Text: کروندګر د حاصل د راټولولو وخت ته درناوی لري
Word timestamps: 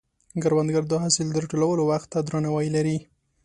کروندګر 0.43 0.83
د 0.87 0.93
حاصل 1.03 1.27
د 1.31 1.35
راټولولو 1.43 1.83
وخت 1.91 2.07
ته 2.13 2.19
درناوی 2.27 2.67
لري 2.75 2.97